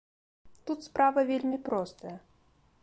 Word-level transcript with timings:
Тут 0.69 0.79
справа 0.87 1.27
вельмі 1.31 1.57
простая. 1.71 2.17